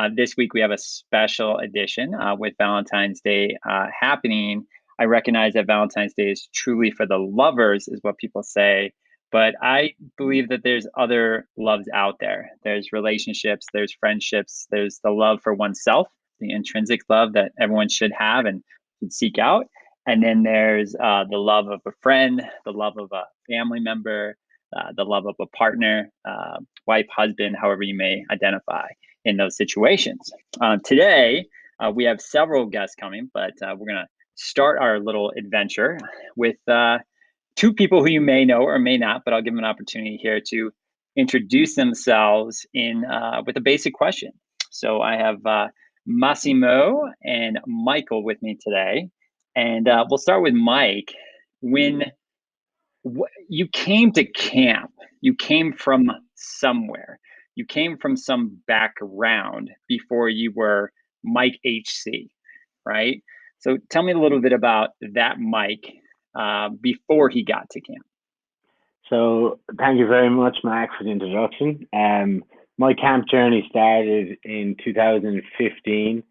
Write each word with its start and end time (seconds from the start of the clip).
Uh, 0.00 0.08
this 0.16 0.34
week 0.34 0.54
we 0.54 0.62
have 0.62 0.70
a 0.70 0.78
special 0.78 1.58
edition 1.58 2.14
uh, 2.14 2.34
with 2.34 2.54
Valentine's 2.56 3.20
Day 3.20 3.58
uh, 3.68 3.88
happening. 4.00 4.64
I 4.98 5.04
recognize 5.04 5.52
that 5.52 5.66
Valentine's 5.66 6.14
Day 6.14 6.30
is 6.30 6.48
truly 6.54 6.90
for 6.90 7.04
the 7.04 7.18
lovers, 7.18 7.86
is 7.86 7.98
what 8.00 8.16
people 8.16 8.42
say. 8.42 8.92
But 9.30 9.56
I 9.60 9.92
believe 10.16 10.48
that 10.48 10.62
there's 10.64 10.86
other 10.96 11.46
loves 11.58 11.86
out 11.92 12.14
there. 12.18 12.48
There's 12.64 12.92
relationships, 12.92 13.66
there's 13.74 13.92
friendships, 13.92 14.66
there's 14.70 15.00
the 15.04 15.10
love 15.10 15.40
for 15.42 15.52
oneself, 15.52 16.08
the 16.38 16.50
intrinsic 16.50 17.00
love 17.10 17.34
that 17.34 17.52
everyone 17.60 17.90
should 17.90 18.12
have 18.18 18.46
and 18.46 18.62
should 19.00 19.12
seek 19.12 19.38
out. 19.38 19.66
And 20.06 20.22
then 20.22 20.44
there's 20.44 20.94
uh, 20.94 21.24
the 21.28 21.36
love 21.36 21.68
of 21.68 21.82
a 21.84 21.92
friend, 22.00 22.40
the 22.64 22.72
love 22.72 22.96
of 22.96 23.12
a 23.12 23.24
family 23.52 23.80
member, 23.80 24.38
uh, 24.74 24.92
the 24.96 25.04
love 25.04 25.26
of 25.26 25.34
a 25.38 25.46
partner, 25.48 26.10
uh, 26.24 26.56
wife, 26.86 27.06
husband, 27.14 27.54
however 27.60 27.82
you 27.82 27.94
may 27.94 28.24
identify 28.30 28.86
in 29.30 29.36
those 29.36 29.56
situations. 29.56 30.30
Uh, 30.60 30.76
today, 30.84 31.46
uh, 31.78 31.90
we 31.90 32.04
have 32.04 32.20
several 32.20 32.66
guests 32.66 32.94
coming, 33.00 33.30
but 33.32 33.52
uh, 33.62 33.74
we're 33.76 33.86
going 33.86 34.04
to 34.04 34.08
start 34.34 34.78
our 34.80 34.98
little 35.00 35.32
adventure 35.38 35.98
with 36.36 36.56
two 37.56 37.72
people 37.72 38.00
who 38.02 38.10
you 38.10 38.20
may 38.20 38.44
know 38.44 38.62
or 38.62 38.78
may 38.78 38.98
not, 38.98 39.22
but 39.24 39.32
I'll 39.32 39.42
give 39.42 39.54
them 39.54 39.58
an 39.58 39.64
opportunity 39.64 40.18
here 40.20 40.40
to 40.48 40.70
introduce 41.16 41.74
themselves 41.76 42.66
in 42.74 43.04
with 43.46 43.56
a 43.56 43.60
basic 43.60 43.94
question. 43.94 44.32
So 44.70 45.00
I 45.00 45.16
have 45.16 45.38
Massimo 46.06 47.02
and 47.22 47.58
Michael 47.66 48.22
with 48.24 48.42
me 48.42 48.58
today. 48.60 49.08
And 49.56 49.86
we'll 50.08 50.18
start 50.18 50.42
with 50.42 50.54
Mike. 50.54 51.12
When 51.60 52.04
you 53.48 53.66
came 53.68 54.12
to 54.12 54.24
camp, 54.24 54.92
you 55.20 55.34
came 55.34 55.72
from 55.72 56.10
somewhere. 56.34 57.18
You 57.54 57.66
came 57.66 57.98
from 57.98 58.16
some 58.16 58.58
background 58.66 59.70
before 59.88 60.28
you 60.28 60.52
were 60.54 60.92
Mike 61.22 61.58
HC, 61.64 62.30
right? 62.86 63.22
So 63.58 63.76
tell 63.90 64.02
me 64.02 64.12
a 64.12 64.18
little 64.18 64.40
bit 64.40 64.52
about 64.52 64.90
that 65.14 65.38
Mike 65.38 65.84
uh, 66.34 66.70
before 66.80 67.28
he 67.28 67.44
got 67.44 67.68
to 67.70 67.80
camp. 67.80 68.06
So 69.08 69.58
thank 69.76 69.98
you 69.98 70.06
very 70.06 70.30
much, 70.30 70.58
Mac, 70.62 70.90
for 70.96 71.04
the 71.04 71.10
introduction. 71.10 71.86
Um, 71.92 72.44
my 72.78 72.94
camp 72.94 73.28
journey 73.28 73.66
started 73.68 74.38
in 74.44 74.76
2015. 74.82 76.22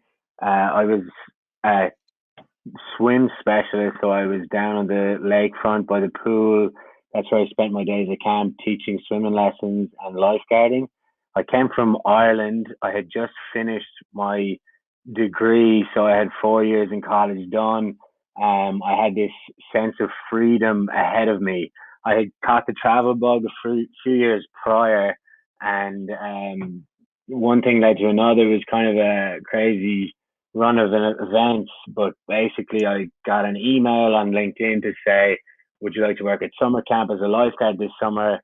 Uh, 0.42 0.44
I 0.44 0.84
was 0.84 1.02
a 1.64 1.90
swim 2.96 3.30
specialist, 3.38 3.98
so 4.00 4.10
I 4.10 4.24
was 4.26 4.40
down 4.50 4.76
on 4.76 4.86
the 4.86 5.18
lakefront 5.22 5.86
by 5.86 6.00
the 6.00 6.10
pool. 6.24 6.70
That's 7.12 7.30
where 7.30 7.42
I 7.42 7.46
spent 7.48 7.72
my 7.72 7.84
days 7.84 8.08
at 8.10 8.20
camp 8.24 8.56
teaching 8.64 8.98
swimming 9.06 9.32
lessons 9.32 9.90
and 10.00 10.16
lifeguarding. 10.16 10.88
I 11.36 11.42
came 11.42 11.68
from 11.74 11.98
Ireland. 12.04 12.66
I 12.82 12.90
had 12.90 13.08
just 13.12 13.32
finished 13.52 13.86
my 14.12 14.56
degree, 15.12 15.84
so 15.94 16.06
I 16.06 16.16
had 16.16 16.28
four 16.42 16.64
years 16.64 16.88
in 16.92 17.02
college 17.02 17.50
done. 17.50 17.96
Um, 18.40 18.82
I 18.82 19.02
had 19.02 19.14
this 19.14 19.30
sense 19.72 19.96
of 20.00 20.10
freedom 20.30 20.88
ahead 20.88 21.28
of 21.28 21.40
me. 21.40 21.72
I 22.04 22.14
had 22.14 22.30
caught 22.44 22.66
the 22.66 22.74
travel 22.80 23.14
bug 23.14 23.42
a 23.44 23.76
few 24.02 24.14
years 24.14 24.46
prior, 24.62 25.16
and 25.60 26.10
um, 26.10 26.84
one 27.26 27.62
thing 27.62 27.80
led 27.80 27.98
to 27.98 28.08
another. 28.08 28.42
It 28.42 28.52
was 28.52 28.64
kind 28.70 28.88
of 28.88 28.96
a 28.96 29.38
crazy 29.44 30.14
run 30.54 30.78
of 30.78 30.90
events, 30.92 31.70
but 31.88 32.14
basically, 32.26 32.86
I 32.86 33.08
got 33.26 33.44
an 33.44 33.56
email 33.56 34.14
on 34.14 34.32
LinkedIn 34.32 34.82
to 34.82 34.92
say, 35.06 35.38
"Would 35.80 35.94
you 35.94 36.02
like 36.02 36.16
to 36.18 36.24
work 36.24 36.42
at 36.42 36.50
summer 36.58 36.82
camp 36.82 37.10
as 37.12 37.20
a 37.20 37.28
lifeguard 37.28 37.78
this 37.78 37.92
summer?" 38.02 38.40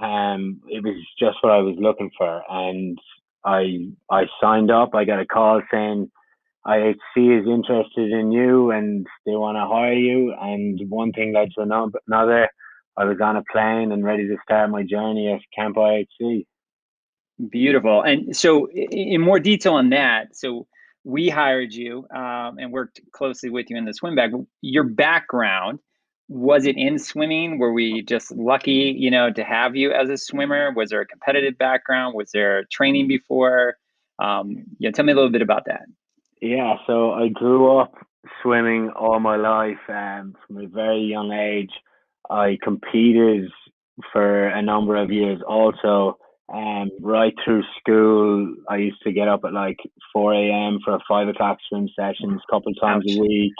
Um, 0.00 0.60
it 0.68 0.84
was 0.84 0.96
just 1.18 1.38
what 1.40 1.52
I 1.52 1.58
was 1.58 1.76
looking 1.78 2.10
for, 2.16 2.42
and 2.48 2.98
I 3.44 3.88
I 4.10 4.24
signed 4.40 4.70
up. 4.70 4.94
I 4.94 5.04
got 5.04 5.20
a 5.20 5.26
call 5.26 5.62
saying 5.70 6.10
IHC 6.66 7.40
is 7.40 7.46
interested 7.46 8.10
in 8.10 8.32
you 8.32 8.72
and 8.72 9.06
they 9.24 9.36
want 9.36 9.56
to 9.56 9.66
hire 9.66 9.92
you. 9.92 10.34
And 10.38 10.80
one 10.88 11.12
thing 11.12 11.32
led 11.32 11.50
to 11.56 11.62
another. 11.62 12.48
I 12.96 13.04
was 13.04 13.18
on 13.22 13.36
a 13.36 13.44
plane 13.52 13.92
and 13.92 14.04
ready 14.04 14.26
to 14.26 14.36
start 14.42 14.70
my 14.70 14.82
journey 14.82 15.32
at 15.32 15.40
Camp 15.54 15.76
IHC. 15.76 16.46
Beautiful. 17.50 18.02
And 18.02 18.34
so, 18.34 18.68
in 18.70 19.20
more 19.20 19.38
detail 19.38 19.74
on 19.74 19.90
that, 19.90 20.34
so 20.34 20.66
we 21.04 21.28
hired 21.28 21.72
you 21.72 22.06
um, 22.12 22.58
and 22.58 22.72
worked 22.72 23.00
closely 23.12 23.50
with 23.50 23.66
you 23.68 23.76
in 23.76 23.84
the 23.84 23.92
swim 23.92 24.16
bag. 24.16 24.32
Your 24.62 24.84
background 24.84 25.78
was 26.28 26.66
it 26.66 26.76
in 26.76 26.98
swimming? 26.98 27.58
Were 27.58 27.72
we 27.72 28.02
just 28.02 28.32
lucky, 28.32 28.94
you 28.96 29.10
know, 29.10 29.32
to 29.32 29.44
have 29.44 29.76
you 29.76 29.92
as 29.92 30.08
a 30.08 30.16
swimmer? 30.16 30.72
Was 30.74 30.90
there 30.90 31.00
a 31.00 31.06
competitive 31.06 31.56
background? 31.58 32.14
Was 32.14 32.30
there 32.32 32.64
training 32.70 33.08
before? 33.08 33.76
Um, 34.18 34.64
yeah, 34.78 34.90
tell 34.90 35.04
me 35.04 35.12
a 35.12 35.14
little 35.14 35.30
bit 35.30 35.42
about 35.42 35.64
that. 35.66 35.82
Yeah, 36.40 36.76
so 36.86 37.12
I 37.12 37.28
grew 37.28 37.78
up 37.78 37.94
swimming 38.42 38.90
all 38.90 39.20
my 39.20 39.36
life, 39.36 39.78
and 39.88 40.34
from 40.46 40.58
a 40.58 40.66
very 40.66 41.00
young 41.02 41.32
age, 41.32 41.70
I 42.28 42.58
competed 42.62 43.50
for 44.12 44.48
a 44.48 44.62
number 44.62 44.96
of 44.96 45.10
years. 45.10 45.40
Also, 45.46 46.18
um, 46.52 46.90
right 47.00 47.34
through 47.44 47.62
school, 47.78 48.54
I 48.68 48.76
used 48.76 49.02
to 49.02 49.12
get 49.12 49.28
up 49.28 49.44
at 49.44 49.52
like 49.52 49.78
four 50.12 50.34
a.m. 50.34 50.78
for 50.84 50.94
a 50.94 51.00
five 51.08 51.28
o'clock 51.28 51.58
swim 51.68 51.88
sessions, 51.98 52.40
a 52.46 52.52
couple 52.52 52.74
times 52.74 53.04
Ouch. 53.08 53.16
a 53.16 53.20
week. 53.20 53.54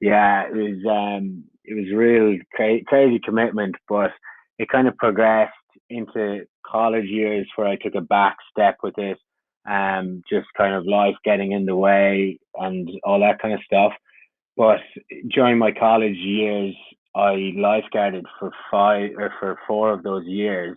Yeah, 0.00 0.44
it 0.46 0.54
was 0.54 0.84
um, 0.88 1.44
it 1.68 1.74
was 1.74 1.92
real 1.94 2.38
cra- 2.54 2.84
crazy 2.86 3.20
commitment, 3.24 3.76
but 3.88 4.10
it 4.58 4.68
kind 4.68 4.88
of 4.88 4.96
progressed 4.96 5.52
into 5.90 6.44
college 6.66 7.06
years 7.06 7.46
where 7.56 7.68
I 7.68 7.76
took 7.76 7.94
a 7.94 8.00
back 8.00 8.36
step 8.50 8.78
with 8.82 8.96
it, 8.98 9.18
um, 9.68 10.22
just 10.30 10.46
kind 10.56 10.74
of 10.74 10.86
life 10.86 11.14
getting 11.24 11.52
in 11.52 11.66
the 11.66 11.76
way 11.76 12.38
and 12.54 12.88
all 13.04 13.20
that 13.20 13.40
kind 13.40 13.54
of 13.54 13.60
stuff. 13.64 13.92
But 14.56 14.80
during 15.30 15.58
my 15.58 15.72
college 15.72 16.16
years, 16.16 16.74
I 17.14 17.52
lifeguarded 17.56 18.24
for 18.38 18.50
five 18.70 19.10
or 19.16 19.32
for 19.38 19.58
four 19.66 19.92
of 19.92 20.02
those 20.02 20.26
years, 20.26 20.76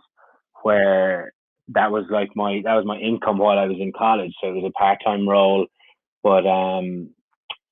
where 0.64 1.34
that 1.70 1.92
was 1.92 2.06
like 2.10 2.30
my 2.36 2.62
that 2.64 2.76
was 2.76 2.86
my 2.86 2.98
income 2.98 3.38
while 3.38 3.58
I 3.58 3.66
was 3.66 3.78
in 3.80 3.92
college. 3.98 4.34
So 4.42 4.50
it 4.50 4.56
was 4.56 4.66
a 4.66 4.80
part 4.80 5.00
time 5.04 5.28
role, 5.28 5.68
but 6.24 6.46
um, 6.46 7.10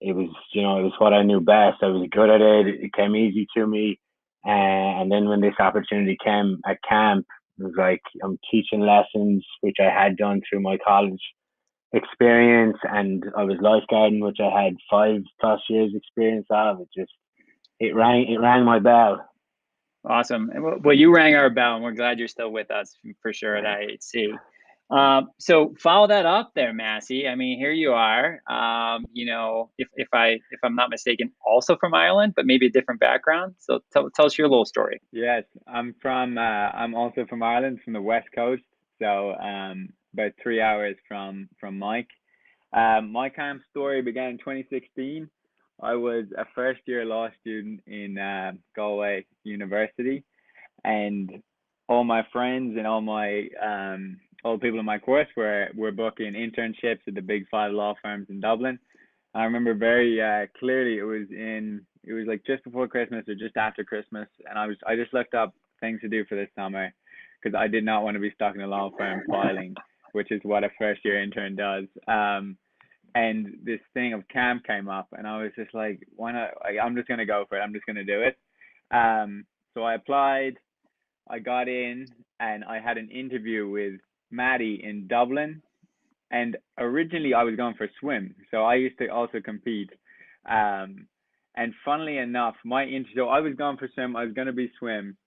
it 0.01 0.13
was 0.13 0.29
you 0.53 0.61
know 0.61 0.79
it 0.79 0.83
was 0.83 0.93
what 0.97 1.13
I 1.13 1.23
knew 1.23 1.41
best. 1.41 1.81
I 1.81 1.87
was 1.87 2.07
good 2.11 2.29
at 2.29 2.41
it. 2.41 2.67
It 2.67 2.93
came 2.93 3.15
easy 3.15 3.47
to 3.55 3.67
me. 3.67 3.99
And 4.45 5.11
then 5.11 5.27
when 5.27 5.41
this 5.41 5.55
opportunity 5.59 6.17
came 6.23 6.59
at 6.65 6.77
camp, 6.87 7.25
it 7.59 7.63
was 7.63 7.73
like 7.77 8.01
I'm 8.23 8.39
teaching 8.49 8.81
lessons, 8.81 9.45
which 9.61 9.77
I 9.79 9.89
had 9.89 10.15
done 10.17 10.41
through 10.49 10.61
my 10.61 10.77
college 10.85 11.21
experience, 11.91 12.77
and 12.83 13.25
I 13.37 13.43
was 13.43 13.57
lifeguarding, 13.57 14.21
which 14.21 14.37
I 14.39 14.63
had 14.63 14.75
five 14.89 15.21
plus 15.41 15.61
years 15.69 15.91
experience 15.93 16.47
of. 16.49 16.81
It 16.81 16.87
just 16.95 17.11
it 17.79 17.95
rang 17.95 18.31
it 18.31 18.39
rang 18.39 18.63
my 18.63 18.79
bell. 18.79 19.25
Awesome. 20.05 20.49
Well, 20.81 20.95
you 20.95 21.13
rang 21.13 21.35
our 21.35 21.49
bell, 21.49 21.75
and 21.75 21.83
we're 21.83 21.91
glad 21.91 22.19
you're 22.19 22.29
still 22.29 22.51
with 22.51 22.71
us 22.71 22.95
for 23.21 23.33
sure 23.33 23.57
at 23.57 23.65
IHC. 23.65 24.31
Um, 24.89 25.29
so 25.37 25.75
follow 25.79 26.07
that 26.07 26.25
up 26.25 26.51
there, 26.55 26.73
Massi. 26.73 27.27
I 27.27 27.35
mean, 27.35 27.59
here 27.59 27.71
you 27.71 27.91
are. 27.91 28.41
Um, 28.49 29.05
you 29.13 29.27
know, 29.27 29.69
if, 29.77 29.87
if 29.95 30.07
I 30.13 30.39
if 30.51 30.59
I'm 30.63 30.75
not 30.75 30.89
mistaken, 30.89 31.31
also 31.45 31.77
from 31.77 31.93
Ireland, 31.93 32.33
but 32.35 32.45
maybe 32.45 32.65
a 32.67 32.71
different 32.71 32.99
background. 32.99 33.55
So 33.59 33.81
tell, 33.93 34.09
tell 34.09 34.25
us 34.25 34.37
your 34.37 34.49
little 34.49 34.65
story. 34.65 34.99
Yes, 35.11 35.43
I'm 35.67 35.93
from. 36.01 36.37
Uh, 36.37 36.41
I'm 36.41 36.95
also 36.95 37.25
from 37.29 37.43
Ireland, 37.43 37.79
from 37.83 37.93
the 37.93 38.01
west 38.01 38.29
coast. 38.33 38.63
So 38.99 39.35
um, 39.35 39.89
about 40.13 40.31
three 40.41 40.61
hours 40.61 40.95
from 41.07 41.49
from 41.59 41.77
Mike. 41.77 42.09
Um, 42.73 43.11
my 43.11 43.29
camp 43.29 43.61
story 43.69 44.01
began 44.01 44.31
in 44.31 44.37
2016. 44.39 45.29
I 45.81 45.95
was 45.95 46.25
a 46.37 46.45
first 46.55 46.81
year 46.85 47.05
law 47.05 47.29
student 47.39 47.81
in 47.87 48.17
uh, 48.17 48.53
Galway 48.75 49.25
University, 49.43 50.23
and 50.83 51.41
all 51.87 52.03
my 52.03 52.25
friends 52.31 52.75
and 52.77 52.85
all 52.85 53.01
my 53.01 53.47
um, 53.63 54.17
all 54.43 54.57
the 54.57 54.61
people 54.61 54.79
in 54.79 54.85
my 54.85 54.99
course 54.99 55.27
were 55.35 55.67
were 55.75 55.91
booking 55.91 56.33
internships 56.33 57.07
at 57.07 57.15
the 57.15 57.21
big 57.21 57.47
five 57.49 57.71
law 57.71 57.93
firms 58.01 58.27
in 58.29 58.39
Dublin. 58.39 58.79
I 59.33 59.43
remember 59.43 59.73
very 59.73 60.21
uh, 60.21 60.47
clearly 60.59 60.97
it 60.97 61.03
was 61.03 61.27
in 61.29 61.85
it 62.03 62.13
was 62.13 62.25
like 62.27 62.43
just 62.45 62.63
before 62.63 62.87
Christmas 62.87 63.27
or 63.27 63.35
just 63.35 63.57
after 63.57 63.83
Christmas, 63.83 64.27
and 64.49 64.57
I 64.57 64.65
was 64.65 64.77
I 64.87 64.95
just 64.95 65.13
looked 65.13 65.33
up 65.33 65.53
things 65.79 66.01
to 66.01 66.09
do 66.09 66.25
for 66.25 66.35
this 66.35 66.49
summer 66.55 66.93
because 67.41 67.57
I 67.57 67.67
did 67.67 67.85
not 67.85 68.03
want 68.03 68.15
to 68.15 68.21
be 68.21 68.31
stuck 68.35 68.55
in 68.55 68.61
a 68.61 68.67
law 68.67 68.89
firm 68.97 69.21
filing, 69.29 69.75
which 70.13 70.31
is 70.31 70.41
what 70.43 70.63
a 70.63 70.69
first 70.77 71.01
year 71.05 71.21
intern 71.21 71.55
does. 71.55 71.85
Um, 72.07 72.57
and 73.15 73.57
this 73.63 73.79
thing 73.93 74.13
of 74.13 74.27
camp 74.27 74.63
came 74.65 74.87
up, 74.87 75.07
and 75.13 75.27
I 75.27 75.41
was 75.41 75.51
just 75.55 75.73
like, 75.73 75.99
why 76.15 76.31
not? 76.31 76.51
I'm 76.81 76.95
just 76.95 77.07
gonna 77.07 77.25
go 77.25 77.45
for 77.47 77.57
it. 77.57 77.61
I'm 77.61 77.73
just 77.73 77.85
gonna 77.85 78.03
do 78.03 78.21
it. 78.21 78.37
Um, 78.91 79.45
so 79.73 79.83
I 79.83 79.95
applied. 79.95 80.57
I 81.29 81.39
got 81.39 81.67
in, 81.67 82.07
and 82.39 82.63
I 82.63 82.79
had 82.79 82.97
an 82.97 83.09
interview 83.09 83.69
with 83.69 83.99
Maddie 84.31 84.81
in 84.83 85.07
Dublin, 85.07 85.61
and 86.31 86.57
originally 86.77 87.33
I 87.33 87.43
was 87.43 87.55
going 87.55 87.75
for 87.75 87.89
swim, 87.99 88.35
so 88.51 88.63
I 88.63 88.75
used 88.75 88.97
to 88.99 89.07
also 89.07 89.39
compete. 89.39 89.89
Um, 90.49 91.07
and 91.55 91.73
funnily 91.83 92.17
enough, 92.17 92.55
my 92.63 92.83
interview, 92.83 93.23
so 93.23 93.29
I 93.29 93.39
was 93.39 93.53
going 93.55 93.77
for 93.77 93.89
swim. 93.93 94.15
I 94.15 94.23
was 94.23 94.33
going 94.33 94.47
to 94.47 94.53
be 94.53 94.71
swim. 94.79 95.17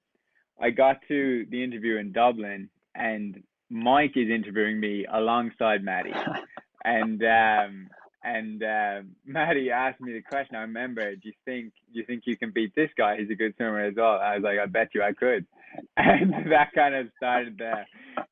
I 0.61 0.71
got 0.71 0.99
to 1.09 1.47
the 1.51 1.63
interview 1.63 1.97
in 1.97 2.13
Dublin, 2.13 2.69
and 2.95 3.43
Mike 3.69 4.17
is 4.17 4.31
interviewing 4.31 4.79
me 4.79 5.07
alongside 5.13 5.83
Maddie. 5.83 6.15
and 6.85 7.23
um, 7.23 7.89
and 8.25 8.63
uh, 8.63 9.01
Maddie 9.27 9.71
asked 9.71 10.01
me 10.01 10.13
the 10.13 10.23
question. 10.23 10.57
I 10.57 10.63
remember, 10.63 11.15
do 11.15 11.29
you 11.29 11.35
think 11.45 11.73
do 11.93 12.01
you 12.01 12.07
think 12.07 12.23
you 12.27 12.37
can 12.37 12.51
beat 12.51 12.75
this 12.75 12.91
guy? 12.97 13.17
He's 13.19 13.31
a 13.31 13.35
good 13.35 13.55
swimmer 13.57 13.81
as 13.81 13.95
well. 13.97 14.19
I 14.23 14.37
was 14.37 14.45
like, 14.45 14.59
I 14.59 14.67
bet 14.67 14.91
you 14.95 15.03
I 15.03 15.13
could, 15.13 15.47
and 15.97 16.33
that 16.51 16.73
kind 16.75 16.95
of 16.95 17.09
started 17.17 17.59
the 17.59 17.85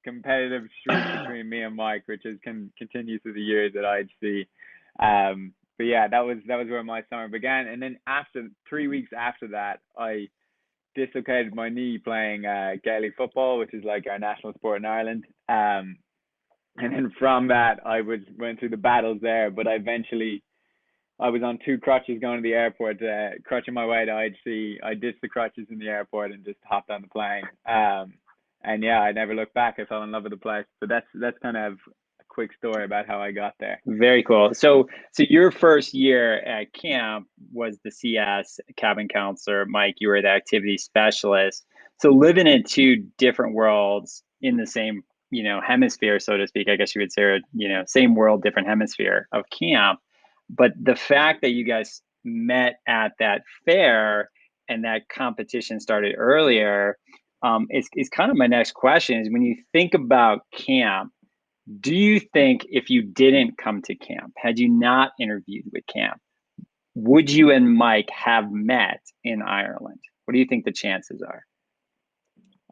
competitive 0.05 0.65
streak 0.81 1.05
between 1.23 1.49
me 1.49 1.63
and 1.63 1.77
Mike, 1.77 2.03
which 2.07 2.23
has 2.25 2.37
can 2.43 2.73
continue 2.79 3.19
through 3.21 3.35
the 3.35 3.41
years 3.41 3.73
at 3.77 3.85
IHC. 3.85 4.47
Um, 5.01 5.53
but 5.79 5.85
yeah, 5.85 6.09
that 6.09 6.21
was 6.21 6.39
that 6.47 6.57
was 6.57 6.69
where 6.69 6.83
my 6.83 7.03
summer 7.09 7.29
began. 7.29 7.67
And 7.67 7.81
then 7.83 7.99
after 8.07 8.49
three 8.69 8.87
weeks 8.89 9.11
after 9.17 9.49
that, 9.49 9.81
I 9.99 10.29
dislocated 10.95 11.55
my 11.55 11.69
knee 11.69 11.99
playing 11.99 12.45
uh, 12.45 12.73
Gaelic 12.85 13.15
football, 13.17 13.59
which 13.59 13.73
is 13.73 13.85
like 13.85 14.07
our 14.11 14.19
national 14.19 14.53
sport 14.55 14.79
in 14.79 14.85
Ireland. 14.85 15.25
Um, 15.49 15.97
and 16.83 16.93
then 16.93 17.13
from 17.19 17.49
that, 17.49 17.81
I 17.85 18.01
was 18.01 18.21
went 18.39 18.59
through 18.59 18.71
the 18.71 18.77
battles 18.77 19.19
there. 19.21 19.51
But 19.51 19.67
I 19.67 19.75
eventually, 19.75 20.43
I 21.19 21.29
was 21.29 21.43
on 21.43 21.59
two 21.65 21.79
crutches 21.79 22.21
going 22.21 22.39
to 22.39 22.43
the 22.43 22.55
airport, 22.55 23.03
uh, 23.03 23.31
crutching 23.45 23.75
my 23.75 23.87
way 23.87 24.05
to 24.05 24.11
IHC. 24.11 24.77
I 24.83 24.95
ditched 24.95 25.21
the 25.23 25.29
crutches 25.29 25.67
in 25.71 25.79
the 25.79 25.89
airport 25.89 26.33
and 26.33 26.45
just 26.45 26.59
hopped 26.65 26.91
on 26.91 27.03
the 27.03 27.09
plane. 27.09 27.43
Um, 27.69 28.15
and 28.63 28.83
yeah, 28.83 29.01
I 29.01 29.13
never 29.13 29.35
looked 29.35 29.55
back. 29.55 29.79
I 29.79 29.85
fell 29.85 30.03
in 30.03 30.11
love 30.11 30.25
with 30.25 30.33
the 30.33 30.39
place. 30.39 30.67
But 30.81 30.89
that's 30.89 31.07
that's 31.15 31.39
kind 31.39 31.57
of 31.57 31.75
a 32.21 32.25
quick 32.29 32.53
story 32.55 32.85
about 32.85 33.07
how 33.07 33.21
I 33.21 33.33
got 33.33 33.55
there. 33.59 33.81
Very 33.87 34.23
cool. 34.23 34.55
So, 34.55 34.89
so 35.13 35.25
your 35.29 35.51
first 35.51 35.95
year 35.95 36.41
at 36.41 36.73
camp 36.73 37.27
was 37.53 37.79
the 37.85 37.91
CS 37.91 38.61
cabin 38.77 39.09
counselor. 39.09 39.67
Mike, 39.67 39.97
you 39.99 40.09
were 40.09 40.23
the 40.23 40.29
activity 40.29 40.79
specialist. 40.79 41.65
So 42.01 42.11
living 42.11 42.47
in 42.47 42.65
two 42.65 43.05
different 43.19 43.55
worlds 43.55 44.23
in 44.41 44.57
the 44.57 44.67
same 44.67 45.03
you 45.31 45.43
know 45.43 45.61
hemisphere 45.61 46.19
so 46.19 46.37
to 46.37 46.47
speak 46.47 46.69
i 46.69 46.77
guess 46.77 46.95
you 46.95 47.01
would 47.01 47.13
say 47.13 47.41
you 47.53 47.69
know 47.69 47.83
same 47.87 48.15
world 48.15 48.43
different 48.43 48.69
hemisphere 48.69 49.29
of 49.33 49.45
camp. 49.51 50.01
But 50.49 50.73
the 50.81 50.97
fact 50.97 51.43
that 51.43 51.51
you 51.51 51.65
guys 51.65 52.03
met 52.25 52.81
at 52.87 53.13
that 53.21 53.43
fair 53.65 54.31
and 54.69 54.85
that 54.85 55.09
competition 55.09 55.81
started 55.81 56.15
earlier 56.19 56.99
um, 57.43 57.67
is, 57.71 57.89
is 57.95 58.09
kind 58.09 58.31
of 58.31 58.37
my 58.37 58.47
next 58.47 58.73
question 58.75 59.21
is 59.21 59.31
when 59.31 59.43
you 59.43 59.57
think 59.73 59.95
about 59.95 60.41
camp 60.53 61.13
do 61.81 61.95
you 61.95 62.19
think 62.19 62.67
if 62.69 62.91
you 62.91 63.03
didn't 63.03 63.57
come 63.57 63.81
to 63.83 63.95
camp 63.95 64.33
had 64.37 64.59
you 64.59 64.69
not 64.69 65.13
interviewed 65.21 65.65
with 65.73 65.85
camp 65.87 66.21
would 66.95 67.31
you 67.31 67.51
and 67.51 67.75
mike 67.75 68.11
have 68.11 68.51
met 68.51 69.01
in 69.25 69.41
ireland? 69.43 70.01
What 70.25 70.33
do 70.33 70.39
you 70.39 70.47
think 70.47 70.65
the 70.65 70.73
chances 70.73 71.23
are 71.23 71.45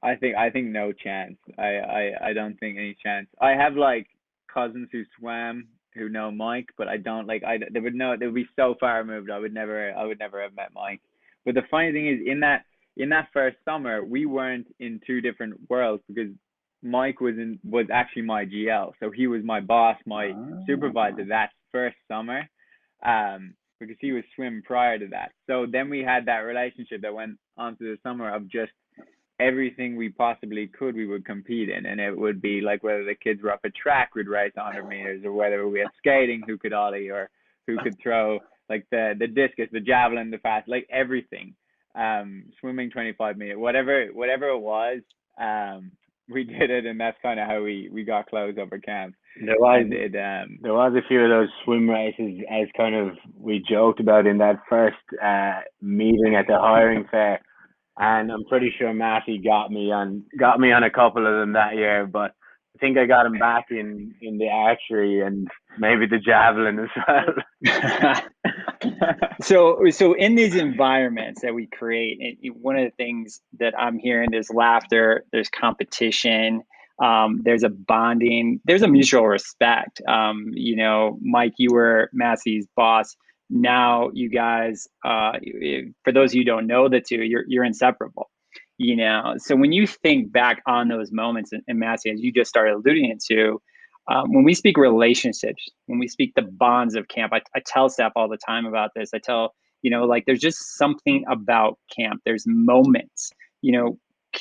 I 0.02 0.14
think 0.16 0.36
I 0.36 0.50
think 0.50 0.68
no 0.68 0.92
chance. 0.92 1.36
I, 1.58 1.62
I 1.62 2.12
I 2.28 2.32
don't 2.32 2.58
think 2.58 2.78
any 2.78 2.96
chance. 3.02 3.26
I 3.40 3.50
have 3.50 3.74
like 3.74 4.06
cousins 4.52 4.88
who 4.92 5.02
swam 5.18 5.68
who 5.94 6.08
know 6.08 6.30
Mike, 6.30 6.68
but 6.76 6.88
I 6.88 6.96
don't 6.96 7.26
like 7.26 7.42
I 7.44 7.58
they 7.72 7.80
would 7.80 7.94
know 7.94 8.16
they 8.16 8.26
would 8.26 8.34
be 8.34 8.48
so 8.56 8.74
far 8.78 8.98
removed. 8.98 9.30
I 9.30 9.38
would 9.38 9.54
never 9.54 9.92
I 9.92 10.04
would 10.04 10.18
never 10.18 10.42
have 10.42 10.54
met 10.54 10.72
Mike. 10.74 11.00
But 11.44 11.54
the 11.54 11.62
funny 11.70 11.92
thing 11.92 12.08
is 12.08 12.20
in 12.26 12.40
that 12.40 12.64
in 12.96 13.08
that 13.10 13.28
first 13.32 13.56
summer 13.64 14.04
we 14.04 14.26
weren't 14.26 14.66
in 14.80 15.00
two 15.06 15.20
different 15.20 15.58
worlds 15.68 16.02
because 16.08 16.30
Mike 16.82 17.20
was 17.20 17.34
in 17.36 17.58
was 17.64 17.86
actually 17.92 18.22
my 18.22 18.44
GL. 18.44 18.92
So 19.00 19.10
he 19.10 19.26
was 19.26 19.42
my 19.44 19.60
boss, 19.60 19.96
my 20.06 20.26
oh. 20.26 20.62
supervisor 20.66 21.24
that 21.28 21.50
first 21.72 21.96
summer. 22.08 22.48
Um 23.04 23.54
because 23.80 23.96
he 24.00 24.10
was 24.10 24.24
swim 24.34 24.60
prior 24.66 24.98
to 24.98 25.06
that. 25.06 25.30
So 25.46 25.64
then 25.70 25.88
we 25.88 26.00
had 26.00 26.26
that 26.26 26.38
relationship 26.38 27.00
that 27.02 27.14
went 27.14 27.38
on 27.56 27.76
to 27.76 27.84
the 27.84 27.98
summer 28.02 28.34
of 28.34 28.48
just 28.48 28.72
everything 29.40 29.96
we 29.96 30.08
possibly 30.08 30.66
could 30.66 30.94
we 30.94 31.06
would 31.06 31.24
compete 31.24 31.68
in. 31.68 31.86
And 31.86 32.00
it 32.00 32.16
would 32.16 32.42
be 32.42 32.60
like 32.60 32.82
whether 32.82 33.04
the 33.04 33.14
kids 33.14 33.42
were 33.42 33.52
up 33.52 33.64
a 33.64 33.70
track 33.70 34.14
we'd 34.14 34.28
race 34.28 34.52
100 34.54 34.86
meters 34.88 35.24
or 35.24 35.32
whether 35.32 35.66
we 35.68 35.80
had 35.80 35.88
skating 35.98 36.42
who 36.46 36.58
could 36.58 36.72
ollie 36.72 37.08
or 37.08 37.30
who 37.66 37.76
could 37.78 37.96
throw 38.02 38.38
like 38.68 38.86
the 38.90 39.14
the 39.18 39.26
discus 39.26 39.68
the 39.72 39.80
javelin 39.80 40.30
the 40.30 40.38
fast 40.38 40.68
like 40.68 40.86
everything. 40.90 41.54
Um 41.94 42.44
swimming 42.60 42.90
25 42.90 43.36
meters 43.36 43.58
whatever 43.58 44.06
whatever 44.12 44.48
it 44.48 44.58
was 44.58 45.00
um 45.40 45.92
we 46.28 46.44
did 46.58 46.70
it 46.70 46.86
and 46.86 47.00
that's 47.00 47.16
kind 47.22 47.38
of 47.38 47.46
how 47.46 47.62
we 47.62 47.88
we 47.92 48.04
got 48.04 48.26
close 48.26 48.56
over 48.60 48.78
camp. 48.78 49.14
There 49.40 49.54
was 49.56 49.86
it, 49.88 50.16
um, 50.16 50.58
there 50.62 50.74
was 50.74 50.94
a 50.96 51.06
few 51.06 51.22
of 51.22 51.30
those 51.30 51.48
swim 51.64 51.88
races 51.88 52.40
as 52.50 52.66
kind 52.76 52.96
of 52.96 53.16
we 53.38 53.64
joked 53.70 54.00
about 54.00 54.26
in 54.26 54.38
that 54.38 54.60
first 54.68 54.96
uh 55.22 55.60
meeting 55.80 56.34
at 56.36 56.48
the 56.48 56.58
hiring 56.58 57.06
fair 57.08 57.40
and 57.98 58.30
I'm 58.30 58.44
pretty 58.44 58.72
sure 58.78 58.92
Matty 58.94 59.38
got 59.38 59.70
me 59.70 59.90
on 59.92 60.24
got 60.38 60.60
me 60.60 60.72
on 60.72 60.84
a 60.84 60.90
couple 60.90 61.26
of 61.26 61.40
them 61.40 61.52
that 61.54 61.74
year, 61.74 62.06
but 62.06 62.32
I 62.76 62.78
think 62.80 62.96
I 62.96 63.06
got 63.06 63.26
him 63.26 63.38
back 63.38 63.66
in 63.70 64.14
in 64.22 64.38
the 64.38 64.48
archery 64.48 65.20
and 65.20 65.48
maybe 65.78 66.06
the 66.06 66.18
javelin 66.18 66.78
as 66.78 66.90
well. 67.06 68.22
so 69.42 69.82
so 69.90 70.12
in 70.14 70.36
these 70.36 70.54
environments 70.54 71.42
that 71.42 71.54
we 71.54 71.66
create, 71.66 72.38
one 72.60 72.76
of 72.76 72.84
the 72.84 72.96
things 72.96 73.40
that 73.58 73.74
I'm 73.78 73.98
hearing 73.98 74.30
there's 74.30 74.50
laughter, 74.50 75.24
there's 75.32 75.48
competition. 75.48 76.62
Um, 77.00 77.42
there's 77.44 77.62
a 77.62 77.68
bonding, 77.68 78.60
there's 78.64 78.82
a 78.82 78.88
mutual 78.88 79.24
respect. 79.24 80.02
Um, 80.08 80.46
you 80.52 80.74
know, 80.74 81.16
Mike, 81.22 81.52
you 81.56 81.68
were 81.70 82.10
Massi's 82.12 82.66
boss 82.74 83.16
now 83.50 84.10
you 84.12 84.28
guys 84.28 84.88
uh, 85.04 85.32
for 86.04 86.12
those 86.12 86.32
of 86.32 86.34
you 86.34 86.44
don't 86.44 86.66
know 86.66 86.88
the 86.88 87.00
two 87.00 87.22
you're, 87.22 87.44
you're 87.46 87.64
inseparable 87.64 88.30
you 88.78 88.94
know? 88.96 89.34
So 89.38 89.56
when 89.56 89.72
you 89.72 89.86
think 89.86 90.32
back 90.32 90.62
on 90.66 90.88
those 90.88 91.12
moments 91.12 91.52
and, 91.52 91.62
and 91.68 91.78
Massi, 91.78 92.10
as 92.10 92.20
you 92.20 92.32
just 92.32 92.48
started 92.48 92.74
alluding 92.74 93.18
to 93.28 93.60
um, 94.10 94.32
when 94.32 94.44
we 94.44 94.54
speak 94.54 94.78
relationships 94.78 95.68
when 95.86 95.98
we 95.98 96.08
speak 96.08 96.32
the 96.34 96.42
bonds 96.42 96.94
of 96.94 97.08
camp 97.08 97.32
I, 97.34 97.42
I 97.54 97.60
tell 97.66 97.90
staff 97.90 98.12
all 98.16 98.28
the 98.28 98.38
time 98.38 98.64
about 98.64 98.92
this. 98.96 99.10
I 99.12 99.18
tell 99.18 99.54
you 99.82 99.90
know 99.90 100.04
like 100.04 100.24
there's 100.26 100.40
just 100.40 100.76
something 100.76 101.24
about 101.30 101.78
camp. 101.94 102.22
There's 102.24 102.44
moments 102.46 103.30
you 103.60 103.72
know? 103.72 103.98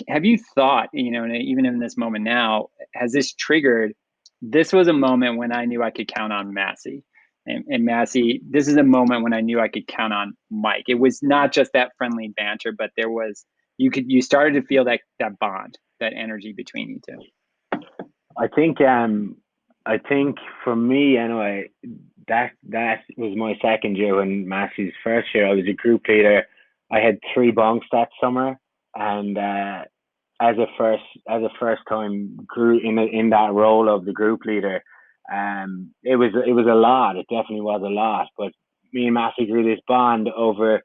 Have 0.08 0.26
you 0.26 0.38
thought 0.56 0.90
you 0.94 1.12
know 1.12 1.26
even 1.26 1.66
in 1.66 1.80
this 1.80 1.98
moment 1.98 2.24
now 2.24 2.68
has 2.94 3.12
this 3.12 3.34
triggered 3.34 3.94
this 4.42 4.72
was 4.72 4.88
a 4.88 4.94
moment 4.94 5.38
when 5.38 5.52
i 5.52 5.66
knew 5.66 5.82
i 5.82 5.90
could 5.90 6.08
count 6.08 6.32
on 6.32 6.54
Massi 6.54 7.04
and, 7.48 7.64
and 7.68 7.86
Massi, 7.86 8.42
this 8.48 8.68
is 8.68 8.76
a 8.76 8.84
moment 8.84 9.24
when 9.24 9.34
I 9.34 9.42
knew 9.42 9.60
I 9.60 9.70
could 9.70 9.88
count 9.88 10.14
on 10.14 10.36
Mike. 10.52 10.86
It 10.88 11.00
was 11.00 11.24
not 11.24 11.54
just 11.54 11.72
that 11.74 11.92
friendly 11.98 12.28
banter, 12.30 12.72
but 12.72 12.92
there 12.98 13.10
was 13.10 13.46
you 13.78 13.92
could 13.92 14.12
you 14.12 14.22
started 14.22 14.60
to 14.60 14.68
feel 14.68 14.86
that 14.86 15.02
that 15.20 15.40
bond, 15.40 15.78
that 16.00 16.14
energy 16.14 16.54
between 16.54 16.90
you 16.90 17.00
two. 17.08 17.80
I 18.38 18.48
think 18.48 18.82
um 18.82 19.38
I 19.86 19.98
think 19.98 20.38
for 20.64 20.76
me 20.76 21.18
anyway, 21.18 21.70
that 22.28 22.52
that 22.70 23.04
was 23.16 23.36
my 23.36 23.58
second 23.62 23.98
year 23.98 24.18
when 24.18 24.48
Massi's 24.48 24.94
first 25.04 25.30
year. 25.34 25.48
I 25.48 25.54
was 25.54 25.66
a 25.68 25.74
group 25.74 26.08
leader. 26.08 26.46
I 26.92 27.00
had 27.00 27.20
three 27.34 27.52
bunks 27.52 27.88
that 27.92 28.10
summer, 28.22 28.60
and 28.96 29.38
uh, 29.38 29.84
as 30.42 30.58
a 30.58 30.68
first 30.78 31.04
as 31.30 31.42
a 31.42 31.50
first 31.60 31.82
time 31.88 32.38
grew 32.46 32.80
in 32.80 33.00
in 33.00 33.30
that 33.30 33.54
role 33.54 33.90
of 33.90 34.06
the 34.06 34.14
group 34.14 34.46
leader, 34.46 34.84
um, 35.32 35.94
it 36.04 36.16
was 36.16 36.32
it 36.46 36.54
was 36.54 36.66
a 36.66 36.76
lot. 36.76 37.18
It 37.18 37.26
definitely 37.30 37.62
was 37.62 37.82
a 37.84 37.90
lot. 37.90 38.28
But 38.38 38.52
me 38.94 39.06
and 39.06 39.14
Massi 39.14 39.46
grew 39.46 39.64
this 39.64 39.82
bond 39.88 40.30
over, 40.30 40.82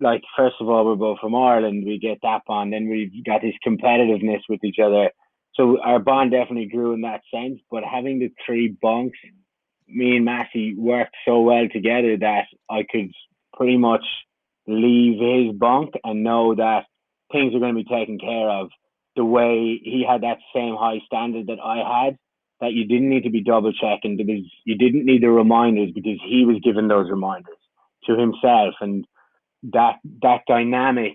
like 0.00 0.22
first 0.36 0.56
of 0.60 0.68
all, 0.68 0.84
we're 0.84 0.96
both 0.96 1.18
from 1.20 1.34
Ireland. 1.34 1.84
We 1.86 1.98
get 1.98 2.18
that 2.22 2.42
bond, 2.46 2.72
then 2.72 2.88
we 2.88 3.22
got 3.24 3.42
this 3.42 3.54
competitiveness 3.66 4.40
with 4.48 4.64
each 4.64 4.78
other. 4.82 5.10
So 5.54 5.80
our 5.80 5.98
bond 5.98 6.32
definitely 6.32 6.66
grew 6.66 6.92
in 6.92 7.02
that 7.02 7.22
sense. 7.32 7.60
But 7.70 7.84
having 7.84 8.18
the 8.18 8.30
three 8.44 8.76
bunks, 8.82 9.18
me 9.88 10.16
and 10.16 10.24
Massi 10.24 10.74
worked 10.76 11.14
so 11.26 11.40
well 11.40 11.66
together 11.72 12.16
that 12.18 12.44
I 12.68 12.84
could 12.90 13.10
pretty 13.54 13.78
much 13.78 14.04
leave 14.66 15.20
his 15.20 15.56
bunk 15.56 15.94
and 16.04 16.24
know 16.24 16.54
that 16.56 16.84
things 17.32 17.54
are 17.54 17.60
going 17.60 17.74
to 17.74 17.82
be 17.82 17.88
taken 17.88 18.18
care 18.18 18.50
of 18.50 18.68
the 19.14 19.24
way 19.24 19.80
he 19.82 20.04
had 20.06 20.22
that 20.22 20.38
same 20.54 20.76
high 20.76 21.00
standard 21.06 21.46
that 21.46 21.58
I 21.64 22.04
had 22.04 22.18
that 22.60 22.72
you 22.72 22.86
didn't 22.86 23.08
need 23.08 23.24
to 23.24 23.30
be 23.30 23.42
double 23.42 23.72
checking 23.72 24.16
because 24.16 24.44
you 24.64 24.76
didn't 24.76 25.04
need 25.04 25.22
the 25.22 25.30
reminders 25.30 25.90
because 25.94 26.18
he 26.24 26.44
was 26.44 26.56
given 26.62 26.88
those 26.88 27.10
reminders 27.10 27.56
to 28.04 28.16
himself 28.16 28.74
and 28.80 29.06
that 29.72 29.96
that 30.22 30.40
dynamic 30.46 31.12